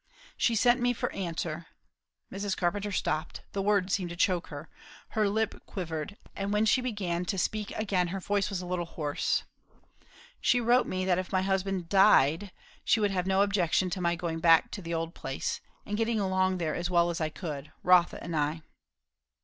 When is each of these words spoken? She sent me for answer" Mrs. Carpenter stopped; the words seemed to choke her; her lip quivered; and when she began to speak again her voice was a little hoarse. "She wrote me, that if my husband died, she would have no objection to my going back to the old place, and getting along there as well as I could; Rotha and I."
She 0.35 0.55
sent 0.55 0.81
me 0.81 0.93
for 0.93 1.11
answer" 1.11 1.67
Mrs. 2.33 2.57
Carpenter 2.57 2.91
stopped; 2.91 3.43
the 3.51 3.61
words 3.61 3.93
seemed 3.93 4.09
to 4.09 4.15
choke 4.15 4.47
her; 4.47 4.67
her 5.09 5.29
lip 5.29 5.63
quivered; 5.67 6.17
and 6.35 6.51
when 6.51 6.65
she 6.65 6.81
began 6.81 7.23
to 7.25 7.37
speak 7.37 7.69
again 7.77 8.07
her 8.07 8.19
voice 8.19 8.49
was 8.49 8.61
a 8.61 8.65
little 8.65 8.87
hoarse. 8.87 9.43
"She 10.41 10.59
wrote 10.59 10.87
me, 10.87 11.05
that 11.05 11.19
if 11.19 11.31
my 11.31 11.43
husband 11.43 11.87
died, 11.87 12.51
she 12.83 12.99
would 12.99 13.11
have 13.11 13.27
no 13.27 13.43
objection 13.43 13.91
to 13.91 14.01
my 14.01 14.15
going 14.15 14.39
back 14.39 14.71
to 14.71 14.81
the 14.81 14.95
old 14.95 15.13
place, 15.13 15.61
and 15.85 15.97
getting 15.97 16.19
along 16.19 16.57
there 16.57 16.73
as 16.73 16.89
well 16.89 17.11
as 17.11 17.21
I 17.21 17.29
could; 17.29 17.71
Rotha 17.83 18.23
and 18.23 18.35
I." 18.35 18.63